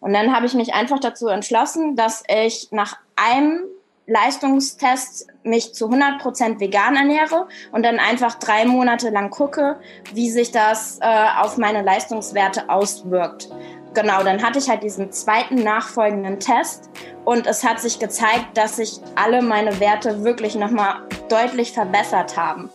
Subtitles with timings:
[0.00, 3.64] Und dann habe ich mich einfach dazu entschlossen, dass ich nach einem
[4.06, 9.78] Leistungstest mich zu 100% vegan ernähre und dann einfach drei Monate lang gucke,
[10.12, 13.48] wie sich das äh, auf meine Leistungswerte auswirkt.
[13.94, 16.90] Genau, dann hatte ich halt diesen zweiten nachfolgenden Test
[17.24, 22.70] und es hat sich gezeigt, dass sich alle meine Werte wirklich nochmal deutlich verbessert haben.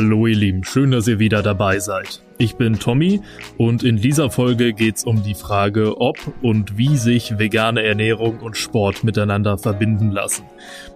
[0.00, 2.22] Hallo ihr Lieben, schön, dass ihr wieder dabei seid.
[2.38, 3.20] Ich bin Tommy
[3.56, 8.38] und in dieser Folge geht es um die Frage, ob und wie sich vegane Ernährung
[8.38, 10.44] und Sport miteinander verbinden lassen.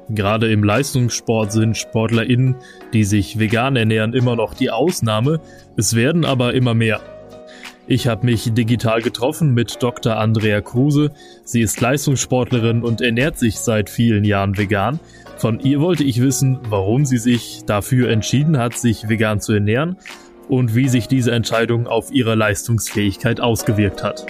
[0.09, 2.55] Gerade im Leistungssport sind SportlerInnen,
[2.93, 5.41] die sich vegan ernähren, immer noch die Ausnahme,
[5.77, 7.01] es werden aber immer mehr.
[7.87, 10.17] Ich habe mich digital getroffen mit Dr.
[10.17, 11.13] Andrea Kruse.
[11.45, 15.01] Sie ist Leistungssportlerin und ernährt sich seit vielen Jahren vegan
[15.43, 19.97] von ihr wollte ich wissen, warum sie sich dafür entschieden hat, sich vegan zu ernähren
[20.49, 24.25] und wie sich diese Entscheidung auf ihre Leistungsfähigkeit ausgewirkt hat.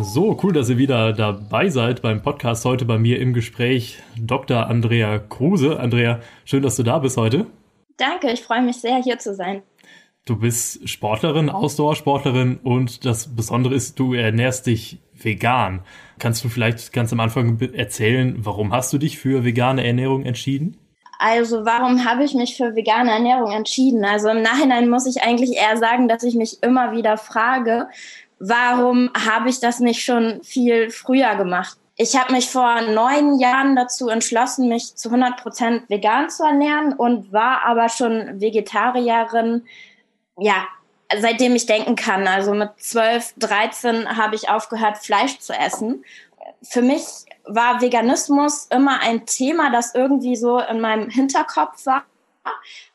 [0.00, 4.66] So, cool, dass ihr wieder dabei seid beim Podcast heute bei mir im Gespräch Dr.
[4.66, 5.78] Andrea Kruse.
[5.78, 7.44] Andrea, schön, dass du da bist heute.
[7.98, 9.62] Danke, ich freue mich sehr, hier zu sein.
[10.26, 15.82] Du bist Sportlerin, Ausdauersportlerin und das Besondere ist, du ernährst dich vegan.
[16.18, 20.78] Kannst du vielleicht ganz am Anfang erzählen, warum hast du dich für vegane Ernährung entschieden?
[21.18, 24.02] Also warum habe ich mich für vegane Ernährung entschieden?
[24.06, 27.88] Also im Nachhinein muss ich eigentlich eher sagen, dass ich mich immer wieder frage,
[28.38, 31.76] warum habe ich das nicht schon viel früher gemacht?
[31.96, 36.94] Ich habe mich vor neun Jahren dazu entschlossen, mich zu 100 Prozent vegan zu ernähren
[36.94, 39.64] und war aber schon Vegetarierin,
[40.38, 40.66] ja,
[41.16, 42.26] seitdem ich denken kann.
[42.26, 46.04] Also mit 12, 13 habe ich aufgehört, Fleisch zu essen.
[46.62, 47.04] Für mich
[47.44, 52.04] war Veganismus immer ein Thema, das irgendwie so in meinem Hinterkopf war.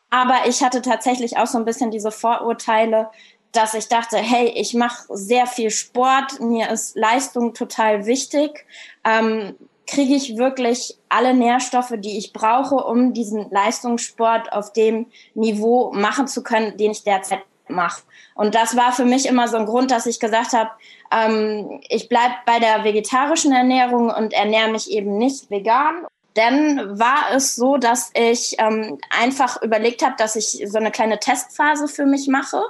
[0.09, 3.09] Aber ich hatte tatsächlich auch so ein bisschen diese Vorurteile,
[3.51, 8.65] dass ich dachte, hey, ich mache sehr viel Sport, mir ist Leistung total wichtig.
[9.03, 9.55] Ähm,
[9.89, 16.27] kriege ich wirklich alle Nährstoffe, die ich brauche, um diesen Leistungssport auf dem Niveau machen
[16.27, 18.03] zu können, den ich derzeit mache.
[18.35, 20.69] Und das war für mich immer so ein Grund, dass ich gesagt habe,
[21.11, 26.05] ähm, ich bleibe bei der vegetarischen Ernährung und ernähre mich eben nicht vegan.
[26.35, 31.19] Denn war es so, dass ich ähm, einfach überlegt habe, dass ich so eine kleine
[31.19, 32.61] Testphase für mich mache.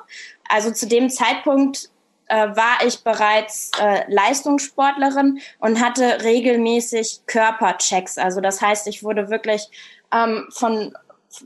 [0.48, 1.90] Also zu dem Zeitpunkt
[2.30, 8.18] äh, war ich bereits äh, Leistungssportlerin und hatte regelmäßig Körperchecks.
[8.18, 9.70] Also das heißt, ich wurde wirklich
[10.14, 10.94] ähm, von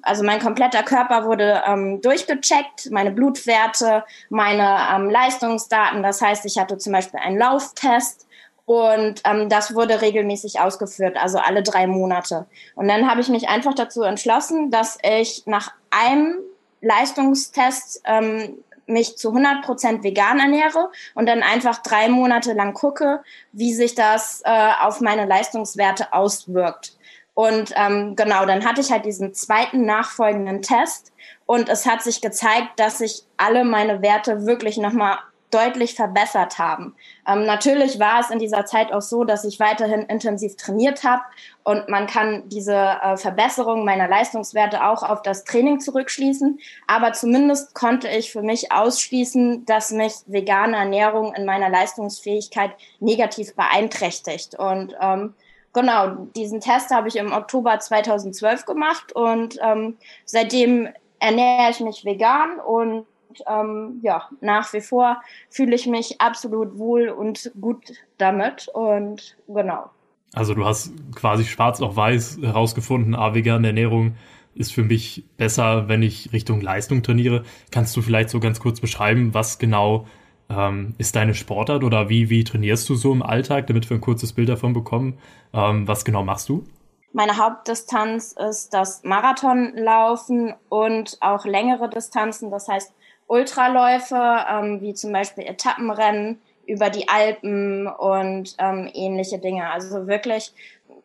[0.02, 6.04] also mein kompletter Körper wurde ähm, durchgecheckt, meine Blutwerte, meine ähm, Leistungsdaten.
[6.04, 8.28] Das heißt, ich hatte zum Beispiel einen Lauftest
[8.66, 12.46] und ähm, das wurde regelmäßig ausgeführt, also alle drei Monate.
[12.76, 16.38] Und dann habe ich mich einfach dazu entschlossen, dass ich nach einem
[16.82, 23.22] Leistungstest ähm, mich zu 100 Prozent vegan ernähre und dann einfach drei Monate lang gucke,
[23.52, 26.98] wie sich das äh, auf meine Leistungswerte auswirkt.
[27.34, 31.12] Und ähm, genau, dann hatte ich halt diesen zweiten nachfolgenden Test
[31.46, 35.18] und es hat sich gezeigt, dass sich alle meine Werte wirklich nochmal
[35.54, 36.96] deutlich verbessert haben.
[37.28, 41.22] Ähm, natürlich war es in dieser Zeit auch so, dass ich weiterhin intensiv trainiert habe
[41.64, 46.60] und man kann diese äh, Verbesserung meiner Leistungswerte auch auf das Training zurückschließen.
[46.88, 53.56] Aber zumindest konnte ich für mich ausschließen, dass mich vegane Ernährung in meiner Leistungsfähigkeit negativ
[53.56, 54.56] beeinträchtigt.
[54.56, 55.34] Und ähm,
[55.72, 62.04] genau, diesen Test habe ich im Oktober 2012 gemacht und ähm, seitdem ernähre ich mich
[62.04, 63.06] vegan und
[63.48, 69.90] ähm, ja, nach wie vor fühle ich mich absolut wohl und gut damit und genau.
[70.34, 74.16] Also du hast quasi schwarz auf weiß herausgefunden, ah, vegane Ernährung
[74.56, 77.44] ist für mich besser, wenn ich Richtung Leistung trainiere.
[77.72, 80.06] Kannst du vielleicht so ganz kurz beschreiben, was genau
[80.50, 84.02] ähm, ist deine Sportart oder wie, wie trainierst du so im Alltag, damit wir ein
[84.02, 85.18] kurzes Bild davon bekommen?
[85.54, 86.66] Ähm, was genau machst du?
[87.14, 92.92] Meine Hauptdistanz ist das Marathonlaufen und auch längere Distanzen, das heißt
[93.28, 94.16] Ultraläufe,
[94.50, 99.70] ähm, wie zum Beispiel Etappenrennen über die Alpen und ähm, ähnliche Dinge.
[99.70, 100.54] Also wirklich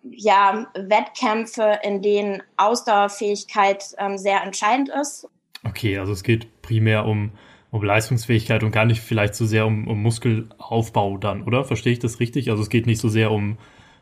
[0.03, 5.29] ja Wettkämpfe, in denen Ausdauerfähigkeit ähm, sehr entscheidend ist.
[5.65, 7.33] Okay, also es geht primär um
[7.71, 11.65] um Leistungsfähigkeit und gar nicht vielleicht so sehr um, um Muskelaufbau dann, oder?
[11.65, 12.51] Verstehe ich das richtig?
[12.51, 13.59] Also es geht nicht so sehr um,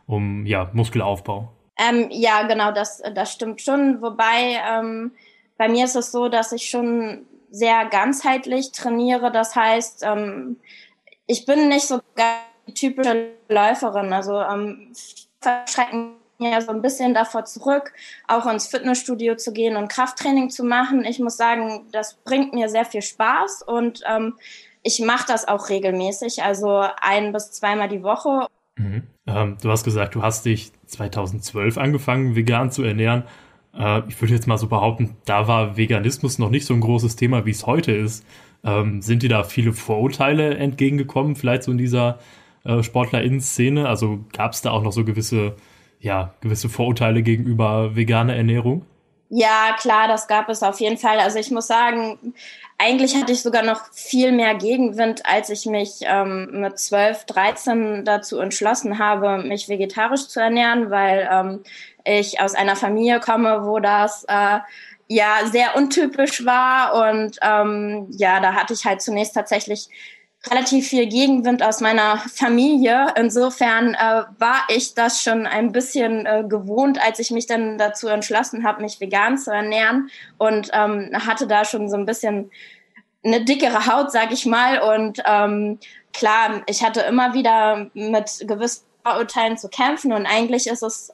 [0.07, 1.53] um ja, Muskelaufbau.
[1.79, 4.01] Ähm, ja, genau, das, das stimmt schon.
[4.01, 5.13] Wobei ähm,
[5.59, 9.31] bei mir ist es so, dass ich schon sehr ganzheitlich trainiere.
[9.33, 10.57] Das heißt, ähm,
[11.27, 12.01] ich bin nicht so
[12.75, 14.13] typische Läuferin.
[14.13, 14.93] Also ähm,
[15.41, 17.93] verschrecken ja so ein bisschen davor zurück,
[18.29, 21.05] auch ins Fitnessstudio zu gehen und Krafttraining zu machen.
[21.05, 24.35] Ich muss sagen, das bringt mir sehr viel Spaß und ähm,
[24.83, 28.47] ich mache das auch regelmäßig, also ein bis zweimal die Woche.
[28.77, 29.05] Mhm.
[29.27, 33.25] Ähm, du hast gesagt, du hast dich 2012 angefangen, vegan zu ernähren.
[33.79, 37.17] Äh, ich würde jetzt mal so behaupten, da war Veganismus noch nicht so ein großes
[37.17, 38.25] Thema, wie es heute ist.
[38.65, 42.19] Ähm, sind dir da viele Vorurteile entgegengekommen, vielleicht so in dieser
[42.65, 43.89] äh, SportlerInnen-Szene?
[43.89, 45.57] Also gab es da auch noch so gewisse
[46.01, 48.85] ja, gewisse Vorurteile gegenüber veganer Ernährung?
[49.29, 51.19] Ja, klar, das gab es auf jeden Fall.
[51.19, 52.35] Also ich muss sagen,
[52.79, 58.05] eigentlich hatte ich sogar noch viel mehr Gegenwind, als ich mich ähm, mit 12, 13
[58.05, 61.63] dazu entschlossen habe, mich vegetarisch zu ernähren, weil ähm,
[62.05, 64.59] ich aus einer Familie komme, wo das äh,
[65.09, 67.09] ja sehr untypisch war.
[67.09, 69.89] Und ähm, ja, da hatte ich halt zunächst tatsächlich
[70.51, 73.07] relativ viel Gegenwind aus meiner Familie.
[73.17, 78.09] Insofern äh, war ich das schon ein bisschen äh, gewohnt, als ich mich dann dazu
[78.09, 82.51] entschlossen habe, mich vegan zu ernähren und ähm, hatte da schon so ein bisschen
[83.25, 84.79] eine dickere Haut, sag ich mal.
[84.79, 85.79] Und ähm,
[86.13, 91.13] klar, ich hatte immer wieder mit gewissen Vorurteilen zu kämpfen und eigentlich ist es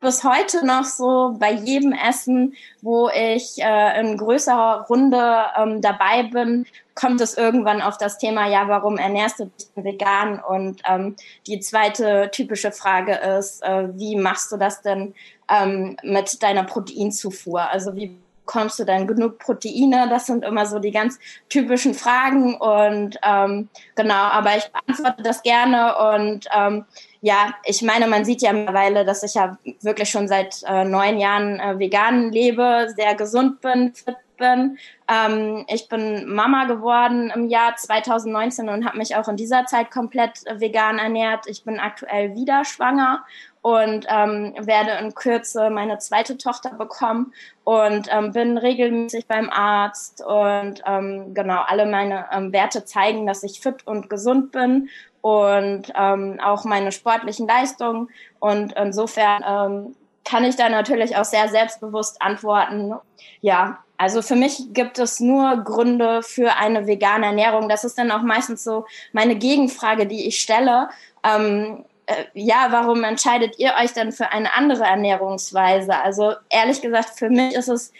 [0.00, 6.24] bis heute noch so bei jedem Essen, wo ich äh, in größerer Runde ähm, dabei
[6.24, 10.40] bin, kommt es irgendwann auf das Thema, ja, warum ernährst du dich vegan?
[10.40, 11.16] Und ähm,
[11.46, 15.14] die zweite typische Frage ist, äh, wie machst du das denn
[15.50, 17.62] ähm, mit deiner Proteinzufuhr?
[17.62, 18.16] Also wie
[18.48, 20.08] bekommst du denn genug Proteine?
[20.08, 21.18] Das sind immer so die ganz
[21.48, 26.84] typischen Fragen und ähm, genau, aber ich beantworte das gerne und ähm,
[27.20, 31.18] ja, ich meine, man sieht ja mittlerweile, dass ich ja wirklich schon seit äh, neun
[31.18, 34.78] Jahren äh, vegan lebe, sehr gesund bin, fit bin.
[35.08, 39.90] Ähm, ich bin Mama geworden im Jahr 2019 und habe mich auch in dieser Zeit
[39.90, 41.46] komplett äh, vegan ernährt.
[41.48, 43.24] Ich bin aktuell wieder schwanger
[43.60, 47.32] und ähm, werde in Kürze meine zweite Tochter bekommen
[47.64, 53.42] und ähm, bin regelmäßig beim Arzt und ähm, genau alle meine ähm, Werte zeigen, dass
[53.42, 54.88] ich fit und gesund bin
[55.20, 58.08] und ähm, auch meine sportlichen Leistungen.
[58.40, 62.94] Und insofern ähm, kann ich da natürlich auch sehr selbstbewusst antworten.
[63.40, 67.68] Ja, also für mich gibt es nur Gründe für eine vegane Ernährung.
[67.68, 70.88] Das ist dann auch meistens so meine Gegenfrage, die ich stelle.
[71.24, 75.96] Ähm, äh, ja, warum entscheidet ihr euch denn für eine andere Ernährungsweise?
[76.00, 77.92] Also ehrlich gesagt, für mich ist es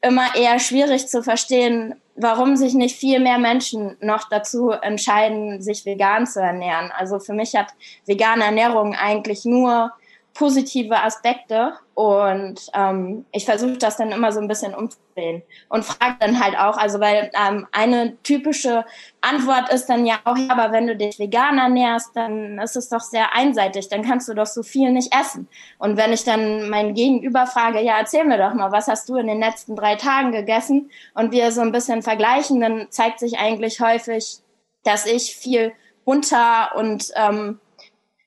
[0.00, 5.84] immer eher schwierig zu verstehen, warum sich nicht viel mehr Menschen noch dazu entscheiden, sich
[5.84, 6.92] vegan zu ernähren.
[6.96, 7.68] Also für mich hat
[8.06, 9.92] vegane Ernährung eigentlich nur
[10.34, 16.16] positive Aspekte und ähm, ich versuche das dann immer so ein bisschen umzudrehen und frage
[16.18, 18.84] dann halt auch, also weil ähm, eine typische
[19.20, 22.88] Antwort ist dann ja auch, ja, aber wenn du dich vegan ernährst, dann ist es
[22.88, 25.48] doch sehr einseitig, dann kannst du doch so viel nicht essen.
[25.78, 29.16] Und wenn ich dann mein Gegenüber frage, ja, erzähl mir doch mal, was hast du
[29.16, 33.38] in den letzten drei Tagen gegessen und wir so ein bisschen vergleichen, dann zeigt sich
[33.38, 34.38] eigentlich häufig,
[34.82, 35.72] dass ich viel
[36.04, 37.60] bunter und ähm,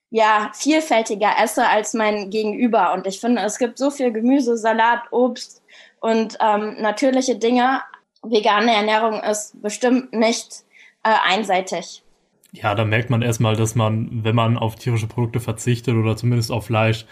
[0.10, 2.94] ja, vielfältiger esse als mein Gegenüber.
[2.94, 5.62] Und ich finde, es gibt so viel Gemüse, Salat, Obst
[6.00, 7.82] und ähm, natürliche Dinge.
[8.24, 10.64] Vegane Ernährung ist bestimmt nicht
[11.04, 12.04] äh, einseitig.
[12.54, 16.52] Ja, da merkt man erstmal, dass man, wenn man auf tierische Produkte verzichtet oder zumindest
[16.52, 17.06] auf Fleisch,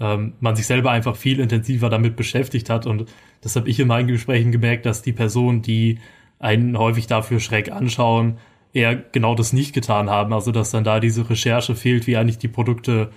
[0.00, 2.86] ähm, man sich selber einfach viel intensiver damit beschäftigt hat.
[2.86, 5.98] Und das habe ich in meinen Gesprächen gemerkt, dass die Personen, die
[6.38, 8.38] einen häufig dafür schräg anschauen,
[8.72, 10.32] eher genau das nicht getan haben.
[10.32, 13.10] Also dass dann da diese Recherche fehlt, wie eigentlich die Produkte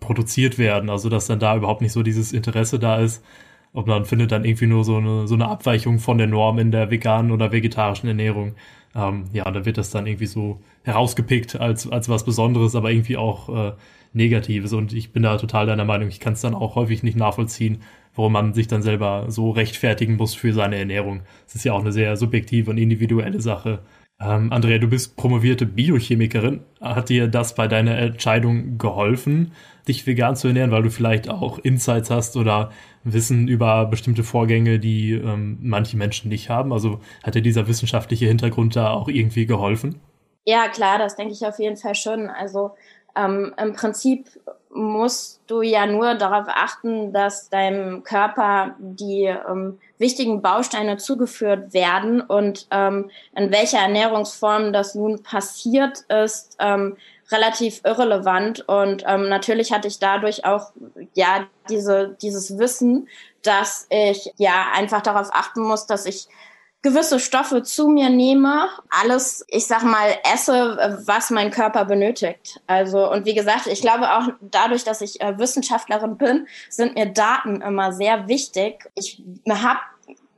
[0.00, 0.90] produziert werden.
[0.90, 3.24] Also dass dann da überhaupt nicht so dieses Interesse da ist.
[3.72, 6.70] Ob man findet dann irgendwie nur so eine, so eine Abweichung von der Norm in
[6.70, 8.54] der veganen oder vegetarischen Ernährung.
[8.94, 13.16] Ähm, ja, da wird das dann irgendwie so herausgepickt als, als was Besonderes, aber irgendwie
[13.16, 13.72] auch äh,
[14.12, 14.72] Negatives.
[14.72, 16.08] Und ich bin da total deiner Meinung.
[16.08, 17.82] Ich kann es dann auch häufig nicht nachvollziehen,
[18.14, 21.22] warum man sich dann selber so rechtfertigen muss für seine Ernährung.
[21.46, 23.80] Es ist ja auch eine sehr subjektive und individuelle Sache.
[24.20, 26.60] Ähm, Andrea, du bist promovierte Biochemikerin.
[26.80, 29.52] Hat dir das bei deiner Entscheidung geholfen,
[29.88, 32.70] dich vegan zu ernähren, weil du vielleicht auch Insights hast oder
[33.02, 36.72] Wissen über bestimmte Vorgänge, die ähm, manche Menschen nicht haben?
[36.72, 40.00] Also hat dir dieser wissenschaftliche Hintergrund da auch irgendwie geholfen?
[40.46, 42.28] Ja, klar, das denke ich auf jeden Fall schon.
[42.28, 42.72] Also
[43.16, 44.28] ähm, im Prinzip
[44.74, 52.20] musst du ja nur darauf achten, dass deinem Körper die ähm, wichtigen Bausteine zugeführt werden
[52.20, 56.96] und ähm, in welcher Ernährungsform das nun passiert ist, ähm,
[57.30, 58.68] relativ irrelevant.
[58.68, 60.72] Und ähm, natürlich hatte ich dadurch auch
[61.14, 63.08] ja diese dieses Wissen,
[63.42, 66.26] dass ich ja einfach darauf achten muss, dass ich
[66.84, 72.60] gewisse Stoffe zu mir nehme, alles, ich sag mal, esse, was mein Körper benötigt.
[72.66, 77.06] Also, und wie gesagt, ich glaube auch dadurch, dass ich äh, Wissenschaftlerin bin, sind mir
[77.06, 78.90] Daten immer sehr wichtig.
[78.94, 79.80] Ich habe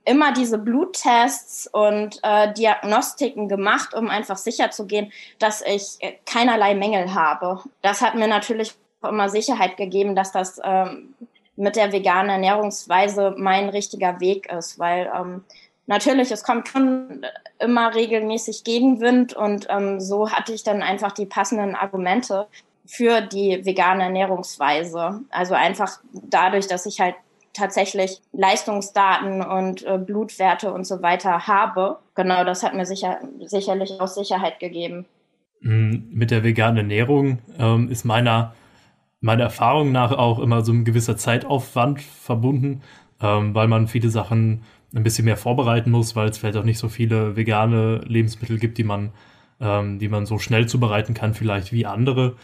[0.04, 6.12] immer diese Bluttests und äh, Diagnostiken gemacht, um einfach sicher zu gehen, dass ich äh,
[6.26, 7.60] keinerlei Mängel habe.
[7.82, 8.72] Das hat mir natürlich
[9.02, 11.12] immer Sicherheit gegeben, dass das ähm,
[11.56, 15.44] mit der veganen Ernährungsweise mein richtiger Weg ist, weil ähm,
[15.86, 17.24] natürlich, es kommt schon
[17.58, 22.46] immer regelmäßig Gegenwind und ähm, so hatte ich dann einfach die passenden Argumente
[22.86, 25.20] für die vegane Ernährungsweise.
[25.30, 27.16] Also einfach dadurch, dass ich halt
[27.52, 31.98] tatsächlich Leistungsdaten und äh, Blutwerte und so weiter habe.
[32.14, 35.06] Genau, das hat mir sicher, sicherlich auch Sicherheit gegeben.
[35.60, 38.54] Mm, mit der veganen Ernährung ähm, ist meiner,
[39.20, 42.82] meiner Erfahrung nach auch immer so ein gewisser Zeitaufwand verbunden,
[43.22, 44.62] ähm, weil man viele Sachen
[44.96, 48.78] ein bisschen mehr vorbereiten muss, weil es vielleicht auch nicht so viele vegane Lebensmittel gibt,
[48.78, 49.10] die man,
[49.60, 52.36] ähm, die man so schnell zubereiten kann, vielleicht wie andere.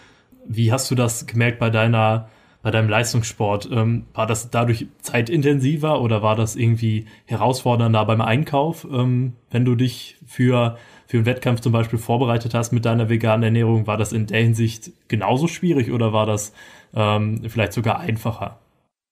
[0.47, 2.29] Wie hast du das gemerkt bei deiner
[2.63, 3.69] bei deinem Leistungssport?
[3.73, 9.75] Ähm, war das dadurch zeitintensiver oder war das irgendwie herausfordernder beim Einkauf, ähm, wenn du
[9.75, 13.87] dich für, für einen Wettkampf zum Beispiel vorbereitet hast mit deiner veganen Ernährung?
[13.87, 16.53] War das in der Hinsicht genauso schwierig oder war das
[16.95, 18.62] ähm, vielleicht sogar einfacher?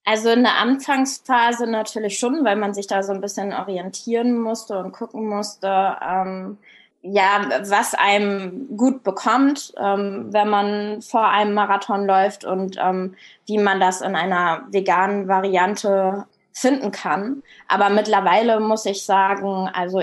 [0.04, 4.78] Also in der Anfangsphase natürlich schon, weil man sich da so ein bisschen orientieren musste
[4.78, 6.58] und gucken musste, ähm,
[7.02, 13.14] ja, was einem gut bekommt, ähm, wenn man vor einem Marathon läuft und ähm,
[13.46, 17.42] wie man das in einer veganen Variante finden kann.
[17.68, 20.02] Aber mittlerweile muss ich sagen, also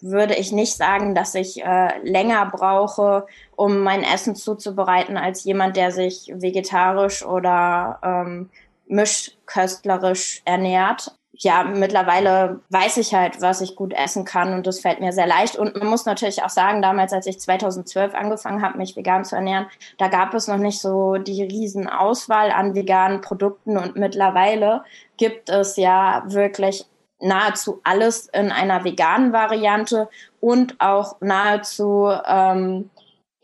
[0.00, 3.26] würde ich nicht sagen, dass ich äh, länger brauche,
[3.56, 8.50] um mein Essen zuzubereiten, als jemand, der sich vegetarisch oder ähm,
[8.86, 15.00] mischköstlerisch ernährt ja, mittlerweile weiß ich halt, was ich gut essen kann und das fällt
[15.00, 15.56] mir sehr leicht.
[15.56, 19.36] Und man muss natürlich auch sagen, damals, als ich 2012 angefangen habe, mich vegan zu
[19.36, 19.66] ernähren,
[19.98, 24.84] da gab es noch nicht so die riesen Auswahl an veganen Produkten und mittlerweile
[25.16, 26.86] gibt es ja wirklich
[27.20, 30.08] nahezu alles in einer veganen Variante
[30.40, 32.90] und auch nahezu ähm,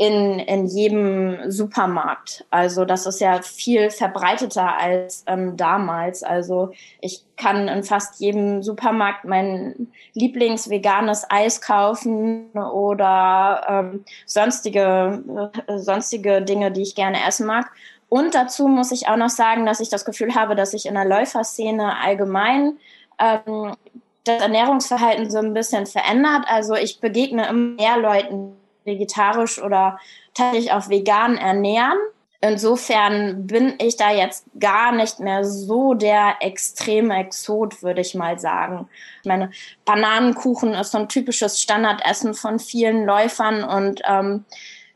[0.02, 2.44] in, in jedem Supermarkt.
[2.50, 6.25] Also das ist ja viel verbreiteter als ähm, damals.
[6.25, 15.23] Also ich kann in fast jedem Supermarkt mein Lieblingsveganes Eis kaufen oder ähm, sonstige,
[15.68, 17.71] äh, sonstige Dinge, die ich gerne essen mag.
[18.09, 20.94] Und dazu muss ich auch noch sagen, dass ich das Gefühl habe, dass ich in
[20.94, 22.76] der Läuferszene allgemein
[23.21, 23.76] ähm,
[24.25, 26.44] das Ernährungsverhalten so ein bisschen verändert.
[26.49, 29.98] Also ich begegne immer mehr Leuten, vegetarisch oder
[30.34, 31.98] tatsächlich auch vegan ernähren.
[32.44, 38.36] Insofern bin ich da jetzt gar nicht mehr so der extreme Exot, würde ich mal
[38.40, 38.88] sagen.
[39.22, 39.52] Ich meine,
[39.84, 44.44] Bananenkuchen ist so ein typisches Standardessen von vielen Läufern und ähm,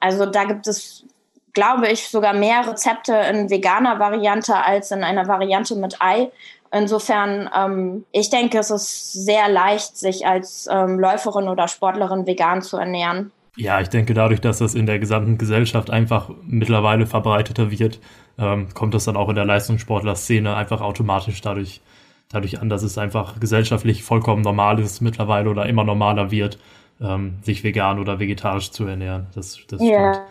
[0.01, 1.05] also da gibt es,
[1.53, 6.33] glaube ich, sogar mehr Rezepte in veganer Variante als in einer Variante mit Ei.
[6.73, 12.61] Insofern, ähm, ich denke, es ist sehr leicht, sich als ähm, Läuferin oder Sportlerin vegan
[12.61, 13.31] zu ernähren.
[13.57, 18.01] Ja, ich denke, dadurch, dass das in der gesamten Gesellschaft einfach mittlerweile verbreiteter wird,
[18.39, 21.81] ähm, kommt das dann auch in der Leistungssportler-Szene einfach automatisch dadurch,
[22.29, 26.59] dadurch an, dass es einfach gesellschaftlich vollkommen normal ist mittlerweile oder immer normaler wird,
[27.01, 29.27] ähm, sich vegan oder vegetarisch zu ernähren.
[29.35, 30.27] Das, das yeah.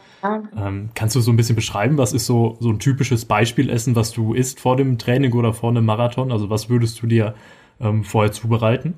[0.55, 4.11] Ähm, kannst du so ein bisschen beschreiben, was ist so, so ein typisches Beispielessen, was
[4.11, 6.31] du isst vor dem Training oder vor einem Marathon?
[6.31, 7.35] Also was würdest du dir
[7.79, 8.95] ähm, vorher zubereiten?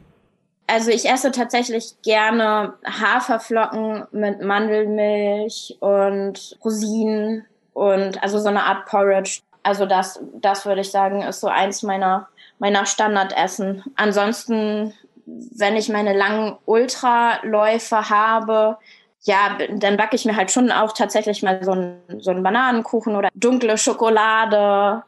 [0.68, 8.86] Also ich esse tatsächlich gerne Haferflocken mit Mandelmilch und Rosinen und also so eine Art
[8.86, 9.40] Porridge.
[9.64, 12.28] Also das, das würde ich sagen, ist so eins meiner,
[12.60, 13.84] meiner Standardessen.
[13.96, 14.94] Ansonsten,
[15.26, 18.78] wenn ich meine langen Ultraläufe habe,
[19.22, 23.16] ja, dann backe ich mir halt schon auch tatsächlich mal so einen, so einen Bananenkuchen
[23.16, 25.04] oder dunkle Schokolade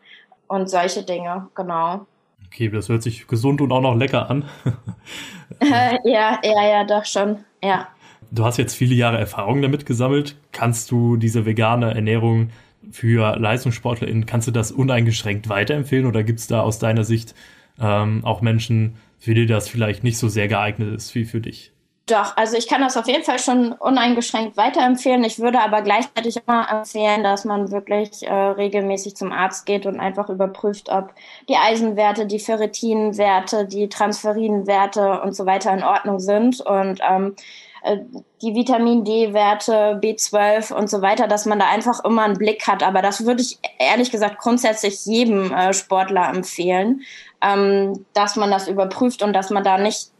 [0.48, 2.06] und solche Dinge, genau.
[2.52, 4.46] Okay, das hört sich gesund und auch noch lecker an.
[6.04, 7.88] ja, ja, ja, doch schon, ja.
[8.32, 10.36] Du hast jetzt viele Jahre Erfahrung damit gesammelt.
[10.52, 12.50] Kannst du diese vegane Ernährung
[12.92, 17.36] für LeistungssportlerInnen, kannst du das uneingeschränkt weiterempfehlen oder gibt es da aus deiner Sicht
[17.80, 21.72] ähm, auch Menschen, für die das vielleicht nicht so sehr geeignet ist wie für dich?
[22.10, 25.24] Doch, also ich kann das auf jeden Fall schon uneingeschränkt weiterempfehlen.
[25.24, 30.00] Ich würde aber gleichzeitig immer empfehlen, dass man wirklich äh, regelmäßig zum Arzt geht und
[30.00, 31.14] einfach überprüft, ob
[31.48, 37.36] die Eisenwerte, die Ferritinwerte, die Transferinwerte und so weiter in Ordnung sind und ähm,
[37.84, 37.98] äh,
[38.42, 42.82] die Vitamin D-Werte, B12 und so weiter, dass man da einfach immer einen Blick hat.
[42.82, 47.02] Aber das würde ich ehrlich gesagt grundsätzlich jedem äh, Sportler empfehlen,
[47.42, 50.12] ähm, dass man das überprüft und dass man da nicht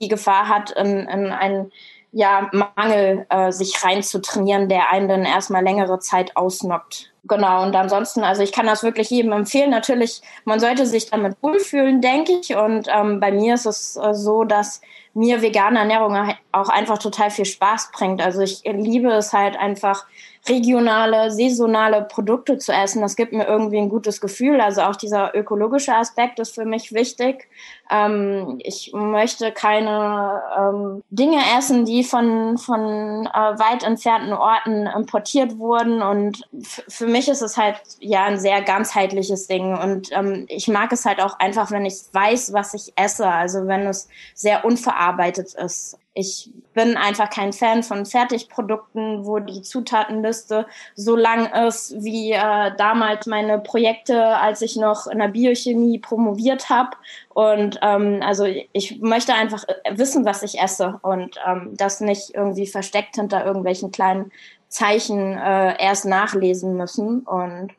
[0.00, 1.72] die Gefahr hat, in, in einen
[2.12, 7.12] ja, Mangel äh, sich reinzutrainieren, der einen dann erstmal längere Zeit ausnockt.
[7.26, 9.70] Genau, und ansonsten, also ich kann das wirklich jedem empfehlen.
[9.70, 12.54] Natürlich, man sollte sich damit wohlfühlen, denke ich.
[12.54, 14.80] Und ähm, bei mir ist es äh, so, dass
[15.14, 18.20] mir vegane Ernährung auch einfach total viel Spaß bringt.
[18.20, 20.06] Also ich liebe es halt einfach,
[20.46, 23.00] regionale, saisonale Produkte zu essen.
[23.00, 24.60] Das gibt mir irgendwie ein gutes Gefühl.
[24.60, 27.48] Also auch dieser ökologische Aspekt ist für mich wichtig.
[27.90, 35.58] Ähm, ich möchte keine ähm, Dinge essen, die von, von äh, weit entfernten Orten importiert
[35.58, 36.02] wurden.
[36.02, 36.42] Und
[36.88, 39.76] für mich ist es halt ja ein sehr ganzheitliches Ding.
[39.78, 43.26] Und ähm, ich mag es halt auch einfach, wenn ich weiß, was ich esse.
[43.26, 45.98] Also wenn es sehr unverarbeitet ist.
[46.16, 52.72] Ich bin einfach kein Fan von Fertigprodukten, wo die Zutatenliste so lang ist wie äh,
[52.76, 56.90] damals meine Projekte, als ich noch in der Biochemie promoviert habe.
[57.30, 62.68] Und ähm, also ich möchte einfach wissen, was ich esse und ähm, das nicht irgendwie
[62.68, 64.30] versteckt hinter irgendwelchen kleinen
[64.68, 67.20] Zeichen äh, erst nachlesen müssen.
[67.20, 67.72] Und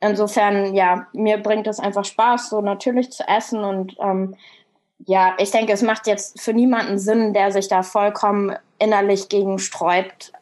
[0.00, 4.36] insofern, ja, mir bringt es einfach Spaß, so natürlich zu essen und ähm,
[5.06, 9.58] ja, ich denke, es macht jetzt für niemanden Sinn, der sich da vollkommen innerlich gegen
[9.58, 10.32] sträubt.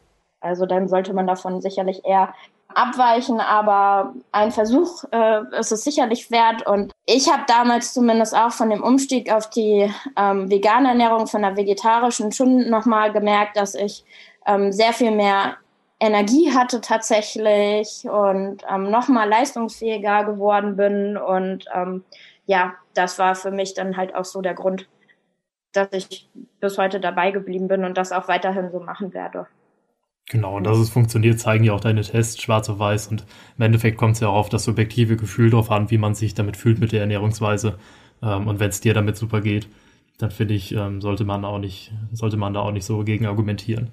[0.40, 2.34] Also dann sollte man davon sicherlich eher
[2.68, 6.66] abweichen, aber ein Versuch äh, ist es sicherlich wert.
[6.66, 11.42] Und ich habe damals zumindest auch von dem Umstieg auf die ähm, vegane Ernährung von
[11.42, 14.04] der vegetarischen schon nochmal gemerkt, dass ich
[14.46, 15.56] ähm, sehr viel mehr
[15.98, 22.04] Energie hatte tatsächlich und ähm, nochmal leistungsfähiger geworden bin und ähm,
[22.46, 24.88] ja, das war für mich dann halt auch so der Grund,
[25.72, 26.28] dass ich
[26.60, 29.46] bis heute dabei geblieben bin und das auch weiterhin so machen werde.
[30.28, 33.08] Genau, und dass es funktioniert, zeigen ja auch deine Tests schwarz auf weiß.
[33.08, 33.24] Und
[33.56, 36.34] im Endeffekt kommt es ja auch auf das subjektive Gefühl drauf an, wie man sich
[36.34, 37.78] damit fühlt mit der Ernährungsweise.
[38.22, 39.68] Ähm, und wenn es dir damit super geht,
[40.18, 43.26] dann finde ich, ähm, sollte man auch nicht, sollte man da auch nicht so gegen
[43.26, 43.92] argumentieren.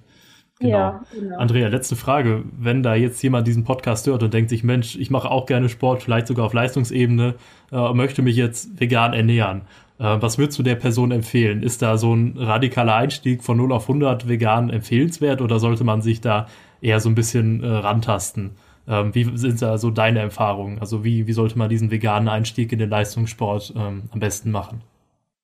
[0.64, 0.78] Genau.
[0.78, 1.38] Ja, genau.
[1.38, 2.44] Andrea, letzte Frage.
[2.58, 5.68] Wenn da jetzt jemand diesen Podcast hört und denkt sich, Mensch, ich mache auch gerne
[5.68, 7.36] Sport, vielleicht sogar auf Leistungsebene,
[7.72, 9.64] äh, möchte mich jetzt vegan ernähren.
[10.00, 11.64] Äh, was würdest du der Person empfehlen?
[11.64, 16.02] Ist da so ein radikaler Einstieg von 0 auf 100 vegan empfehlenswert oder sollte man
[16.02, 16.48] sich da
[16.82, 18.52] eher so ein bisschen äh, rantasten?
[18.88, 20.80] Ähm, wie sind da so deine Erfahrungen?
[20.80, 24.82] Also wie, wie sollte man diesen veganen Einstieg in den Leistungssport ähm, am besten machen?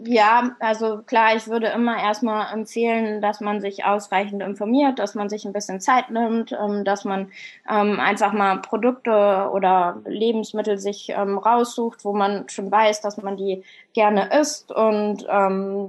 [0.01, 5.27] Ja, also klar, ich würde immer erstmal empfehlen, dass man sich ausreichend informiert, dass man
[5.27, 7.33] sich ein bisschen Zeit nimmt, ähm, dass man
[7.69, 13.35] ähm, einfach mal Produkte oder Lebensmittel sich ähm, raussucht, wo man schon weiß, dass man
[13.35, 13.62] die
[13.93, 15.25] gerne isst und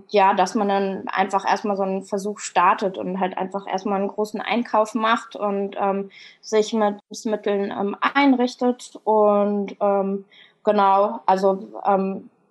[0.09, 4.09] ja, dass man dann einfach erstmal so einen Versuch startet und halt einfach erstmal einen
[4.09, 5.77] großen Einkauf macht und
[6.41, 9.77] sich mit Lebensmitteln einrichtet und
[10.65, 11.69] genau, also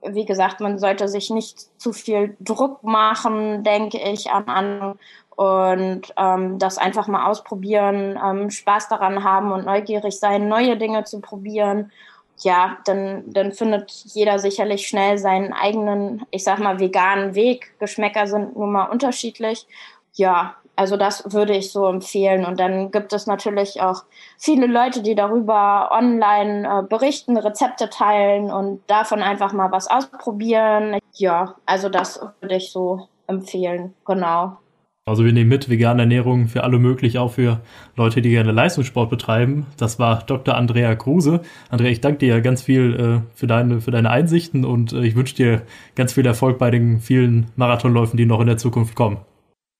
[0.03, 4.99] wie gesagt, man sollte sich nicht zu viel Druck machen, denke ich, am Anfang
[5.39, 11.05] und ähm, das einfach mal ausprobieren, ähm, Spaß daran haben und neugierig sein, neue Dinge
[11.05, 11.93] zu probieren.
[12.41, 17.71] Ja, dann, dann findet jeder sicherlich schnell seinen eigenen, ich sag mal, veganen Weg.
[17.79, 19.65] Geschmäcker sind nun mal unterschiedlich.
[20.13, 22.45] Ja, also das würde ich so empfehlen.
[22.45, 24.05] Und dann gibt es natürlich auch
[24.37, 30.97] viele Leute, die darüber online äh, berichten, Rezepte teilen und davon einfach mal was ausprobieren.
[31.15, 33.93] Ja, also das würde ich so empfehlen.
[34.05, 34.57] Genau.
[35.05, 37.59] Also wir nehmen mit vegane Ernährung für alle möglich, auch für
[37.97, 39.65] Leute, die gerne Leistungssport betreiben.
[39.75, 40.55] Das war Dr.
[40.55, 41.41] Andrea Kruse.
[41.69, 45.15] Andrea, ich danke dir ganz viel äh, für, deine, für deine Einsichten und äh, ich
[45.15, 45.63] wünsche dir
[45.95, 49.17] ganz viel Erfolg bei den vielen Marathonläufen, die noch in der Zukunft kommen.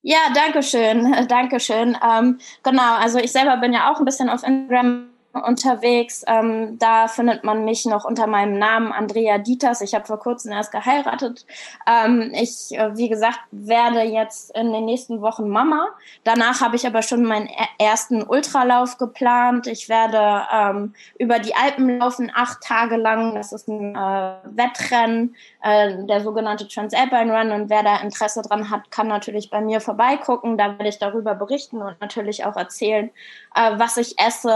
[0.02, 1.98] Ja, danke schön, danke schön.
[2.04, 6.24] Ähm, genau, also ich selber bin ja auch ein bisschen auf Instagram unterwegs.
[6.28, 9.82] Ähm, da findet man mich noch unter meinem Namen Andrea Dieters.
[9.82, 11.46] Ich habe vor kurzem erst geheiratet.
[11.88, 15.88] Ähm, ich, äh, wie gesagt, werde jetzt in den nächsten Wochen Mama.
[16.24, 19.68] Danach habe ich aber schon meinen ersten Ultralauf geplant.
[19.68, 23.36] Ich werde ähm, über die Alpen laufen, acht Tage lang.
[23.36, 27.52] Das ist ein äh, Wettrennen, äh, der sogenannte Transalpine Run.
[27.52, 30.58] Und wer da Interesse dran hat, kann natürlich bei mir vorbeigucken.
[30.58, 33.12] Da werde ich darüber berichten und natürlich auch erzählen,
[33.56, 34.50] äh, was ich esse,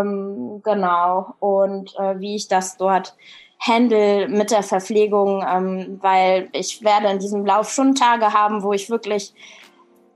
[0.00, 3.14] ähm, genau, und äh, wie ich das dort
[3.60, 8.72] handle mit der Verpflegung, ähm, weil ich werde in diesem Lauf schon Tage haben, wo
[8.72, 9.34] ich wirklich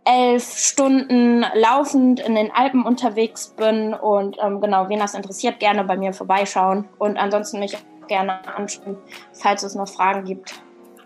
[0.04, 5.84] elf Stunden laufend in den Alpen unterwegs bin und ähm, genau, wen das interessiert, gerne
[5.84, 8.96] bei mir vorbeischauen und ansonsten mich auch gerne anschauen,
[9.32, 10.54] falls es noch Fragen gibt.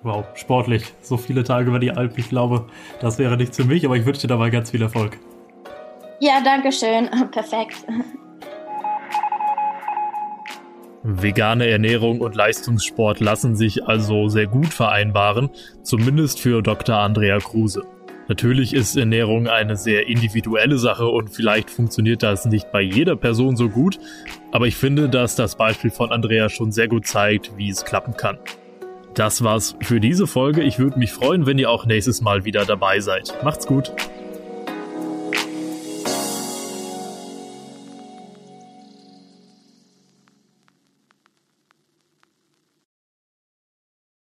[0.03, 0.95] Wow, sportlich.
[1.01, 2.19] So viele Tage über die Alpen.
[2.19, 2.67] Ich glaube,
[3.01, 5.19] das wäre nichts für mich, aber ich wünsche dir dabei ganz viel Erfolg.
[6.21, 7.11] Ja, danke schön.
[7.31, 7.85] Perfekt.
[11.09, 15.51] Vegane Ernährung und Leistungssport lassen sich also sehr gut vereinbaren,
[15.85, 16.97] zumindest für Dr.
[16.97, 17.85] Andrea Kruse.
[18.27, 23.57] Natürlich ist Ernährung eine sehr individuelle Sache und vielleicht funktioniert das nicht bei jeder Person
[23.57, 24.01] so gut,
[24.51, 28.17] aber ich finde, dass das Beispiel von Andrea schon sehr gut zeigt, wie es klappen
[28.17, 28.39] kann.
[29.15, 30.65] Das war's für diese Folge.
[30.65, 33.33] Ich würde mich freuen, wenn ihr auch nächstes Mal wieder dabei seid.
[33.45, 33.93] Macht's gut.